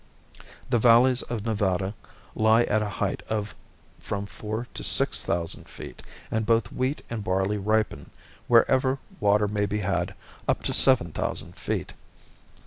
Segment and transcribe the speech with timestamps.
[0.71, 1.93] The valleys of Nevada
[2.33, 3.53] lie at a height of
[3.99, 8.09] from four to six thousand feet, and both wheat and barley ripen,
[8.47, 10.15] wherever water may be had,
[10.47, 11.93] up to seven thousand feet.